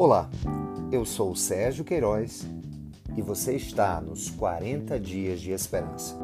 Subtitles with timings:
[0.00, 0.30] Olá,
[0.92, 2.46] eu sou o Sérgio Queiroz
[3.16, 6.16] e você está nos 40 Dias de Esperança.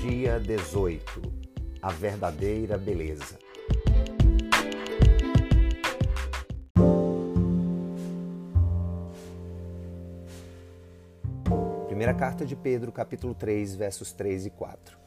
[0.00, 1.22] Dia 18
[1.82, 3.36] A verdadeira beleza.
[11.88, 14.97] Primeira carta de Pedro, capítulo 3, versos 3 e 4.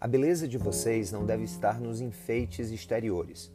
[0.00, 3.52] A beleza de vocês não deve estar nos enfeites exteriores,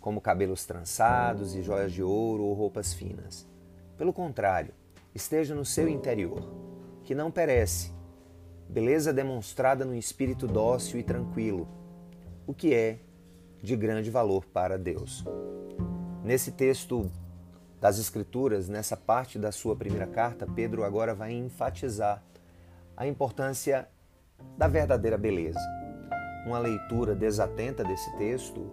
[0.00, 3.46] como cabelos trançados e joias de ouro ou roupas finas.
[3.96, 4.74] Pelo contrário,
[5.14, 6.42] esteja no seu interior,
[7.04, 7.92] que não perece,
[8.68, 11.68] beleza demonstrada no espírito dócil e tranquilo,
[12.44, 12.98] o que é
[13.62, 15.24] de grande valor para Deus.
[16.24, 17.08] Nesse texto
[17.80, 22.20] das Escrituras, nessa parte da sua primeira carta, Pedro agora vai enfatizar
[22.96, 23.88] a importância
[24.56, 25.60] da verdadeira beleza.
[26.46, 28.70] Uma leitura desatenta desse texto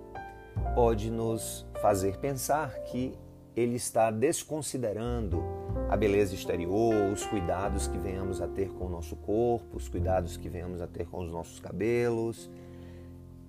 [0.74, 3.14] pode nos fazer pensar que
[3.56, 5.44] ele está desconsiderando
[5.90, 10.38] a beleza exterior, os cuidados que venhamos a ter com o nosso corpo, os cuidados
[10.38, 12.50] que venhamos a ter com os nossos cabelos.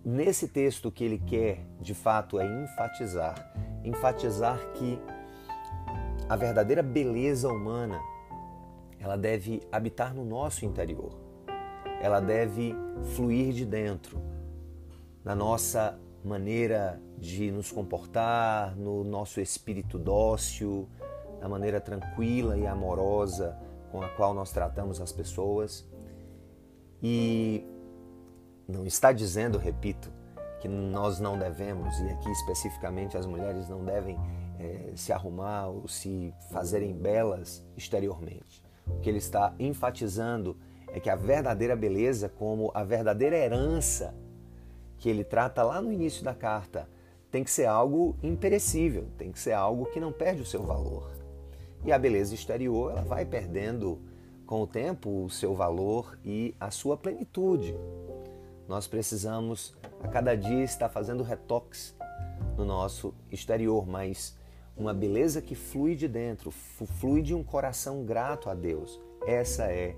[0.05, 3.35] Nesse texto, que ele quer de fato é enfatizar
[3.85, 4.99] enfatizar que
[6.29, 8.01] a verdadeira beleza humana
[8.99, 11.26] ela deve habitar no nosso interior
[12.01, 12.75] ela deve
[13.15, 14.21] fluir de dentro,
[15.25, 20.89] na nossa maneira de nos comportar, no nosso espírito dócil,
[21.41, 23.57] na maneira tranquila e amorosa
[23.91, 25.89] com a qual nós tratamos as pessoas.
[27.03, 27.65] E
[28.69, 30.13] não está dizendo, repito,
[30.61, 34.19] que nós não devemos, e aqui especificamente as mulheres não devem
[34.59, 38.63] é, se arrumar ou se fazerem belas exteriormente.
[38.87, 40.57] O que ele está enfatizando
[40.93, 44.15] é que a verdadeira beleza, como a verdadeira herança
[44.99, 46.89] que ele trata lá no início da carta,
[47.31, 51.11] tem que ser algo imperecível, tem que ser algo que não perde o seu valor.
[51.85, 54.01] E a beleza exterior, ela vai perdendo
[54.47, 57.75] com o tempo o seu valor e a sua plenitude.
[58.69, 61.95] Nós precisamos a cada dia estar fazendo retoques
[62.57, 64.37] no nosso exterior, mas
[64.77, 69.01] uma beleza que flui de dentro, flui de um coração grato a Deus.
[69.27, 69.97] Essa é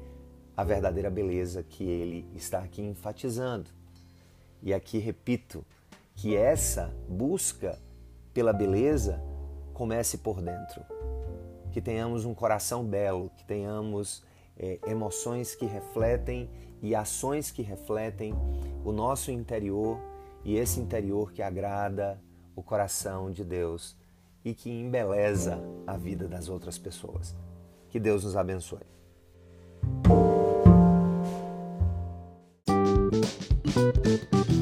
[0.58, 3.70] a verdadeira beleza que ele está aqui enfatizando.
[4.60, 5.64] E aqui repito
[6.16, 7.78] que essa busca
[8.34, 9.22] pela beleza
[9.72, 10.82] comece por dentro.
[11.70, 14.24] Que tenhamos um coração belo, que tenhamos
[14.58, 16.50] é, emoções que refletem
[16.82, 18.34] e ações que refletem
[18.84, 20.00] o nosso interior
[20.44, 22.20] e esse interior que agrada
[22.56, 23.96] o coração de Deus
[24.44, 27.32] e que embeleza a vida das outras pessoas.
[27.88, 28.98] Que Deus nos abençoe.
[33.78, 34.57] Thank you.